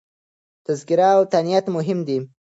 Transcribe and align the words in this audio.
تذکير 0.65 0.99
او 1.13 1.19
تانيث 1.31 1.65
مهم 1.75 1.99
دي. 2.07 2.17